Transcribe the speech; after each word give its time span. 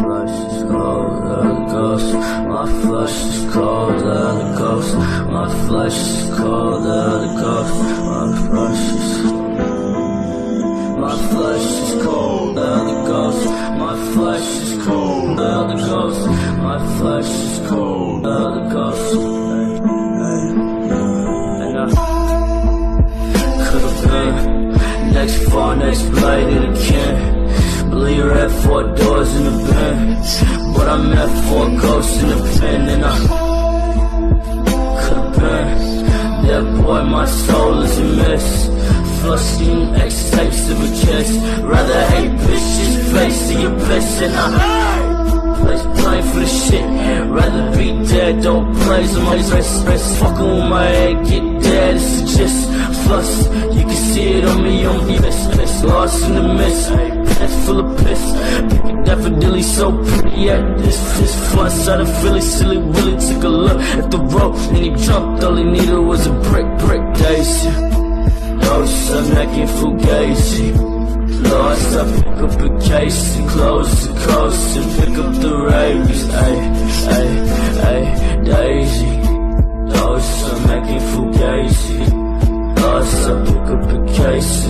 flesh 0.00 0.36
is 0.52 0.62
cold 0.64 1.24
as 1.38 1.44
a 1.44 1.66
ghost. 1.74 2.14
My 2.48 2.66
flesh 2.82 3.16
is 3.24 3.40
cold 3.52 4.02
as 4.02 4.36
a 4.36 4.48
ghost. 4.58 4.94
My 5.36 5.46
flesh 5.66 5.98
is 5.98 6.30
cold 6.38 6.86
as 6.86 7.20
a 7.28 7.32
ghost. 7.42 7.76
My 8.08 8.26
flesh 8.48 8.84
is 8.98 9.10
my 11.04 11.16
flesh 11.30 11.66
is 11.82 11.92
cold 12.04 12.58
as 12.58 12.84
a 12.92 12.98
ghost. 13.10 13.44
My 13.84 13.94
flesh 14.12 14.48
is 14.62 14.72
cold 14.86 15.40
as 15.40 15.66
a 15.74 15.78
ghost. 15.88 16.22
My 16.66 16.78
flesh 16.98 17.30
is 17.48 17.56
cold 17.68 18.26
as 18.26 18.52
a 18.60 18.64
ghost. 18.74 19.10
And 21.62 21.88
could've 23.66 23.98
been 24.10 24.34
next 25.14 25.38
fall, 25.50 25.74
next 25.76 26.04
blade. 26.10 26.39
I 28.22 28.38
had 28.40 28.52
four 28.62 28.82
doors 28.82 29.34
in 29.36 29.44
the 29.44 29.56
bend, 29.70 30.74
but 30.74 30.88
I 30.88 30.96
met 31.14 31.30
four 31.48 31.66
ghosts 31.80 32.22
in 32.22 32.28
the 32.28 32.58
pen, 32.60 32.88
and 32.88 33.04
I 33.04 33.16
could've 35.00 35.32
been 35.40 35.80
that 36.50 36.82
boy. 36.82 37.02
My 37.04 37.26
soul 37.26 37.82
is 37.82 37.98
a 37.98 38.04
mess. 38.20 38.48
Flushing 39.20 39.94
X 39.94 40.30
tapes 40.30 40.68
of 40.70 40.78
a 40.80 40.90
kiss. 41.02 41.30
Rather 41.62 42.00
hate 42.12 42.34
bitches, 42.44 42.92
face 43.12 43.48
to 43.48 43.54
your 43.62 43.74
piss, 43.86 44.20
and 44.22 44.34
I 44.34 44.48
place 45.60 45.82
blame 45.82 46.24
for 46.32 46.40
the 46.40 46.46
shit. 46.46 46.86
Rather 47.38 47.64
be 47.76 47.88
dead, 48.06 48.42
don't 48.42 48.66
on 48.66 49.24
my 49.24 49.36
wrist. 49.36 49.86
wrist. 49.86 50.18
Fucking 50.20 50.50
with 50.56 50.68
my 50.68 50.86
head, 50.86 51.16
get 51.26 51.62
dead. 51.62 51.96
It's 51.96 52.36
just 52.36 52.79
plus. 53.10 53.30
You 53.76 53.82
can 53.90 54.00
see 54.10 54.28
it 54.38 54.44
on 54.44 54.62
me, 54.62 54.84
on 54.86 55.06
me, 55.06 55.18
miss, 55.18 55.40
miss. 55.56 55.74
Lost 55.82 56.24
in 56.26 56.34
the 56.38 56.46
mist. 56.60 56.88
Pants 57.38 57.56
full 57.64 57.80
of 57.84 57.88
piss. 58.02 58.22
Pick 58.84 58.96
daffodilly 59.06 59.64
so 59.76 59.86
pretty, 60.08 60.36
yeah. 60.46 60.60
This 60.84 60.98
this 61.18 61.34
fun 61.52 61.70
side 61.70 62.00
of 62.04 62.10
Philly, 62.20 62.40
silly 62.40 62.78
Willie 62.92 63.18
took 63.26 63.42
a 63.50 63.52
look 63.66 63.80
at 64.00 64.06
the 64.14 64.20
road 64.34 64.54
and 64.74 64.82
he 64.86 64.90
jumped. 65.06 65.42
All 65.44 65.56
he 65.56 65.64
needed 65.76 66.02
was 66.10 66.22
a 66.32 66.34
brick, 66.48 66.68
brick 66.84 67.04
days. 67.22 67.52
Lost, 68.64 69.10
I'm 69.16 69.26
making 69.38 69.68
fugazi. 69.76 70.68
Lost, 71.50 71.90
I 72.00 72.04
pick 72.16 72.38
up 72.46 72.54
a 72.68 72.70
case 72.90 73.22
and 73.38 73.48
close 73.54 73.92
the 74.06 74.14
coast 74.26 74.76
and 74.78 74.88
pick 74.98 75.14
up 75.22 75.32
the 75.44 75.52
rabies. 75.70 76.22
Ay, 76.44 76.56
ay, 77.16 77.39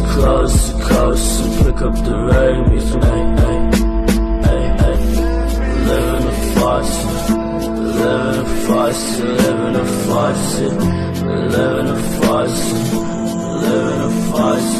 and 0.00 0.10
close 0.10 0.72
the 0.72 0.84
coast 0.84 1.40
and 1.42 1.64
pick 1.64 1.82
up 1.82 1.94
the 2.04 2.16
rain 2.16 2.70
ay, 4.44 4.64
ay. 4.86 4.98
Living 5.88 6.26
a 6.26 6.36
farce. 6.54 6.96
Living 8.00 8.36
a 8.36 8.48
farce. 8.66 9.20
Living 9.20 9.76
a 9.76 9.86
farce. 10.06 10.60
Living 11.54 11.88
a 11.88 11.96
farce. 12.20 12.72
Living 12.80 14.00
a 14.00 14.10
farce, 14.20 14.32
living 14.32 14.32
a. 14.32 14.36
Ay. 14.40 14.79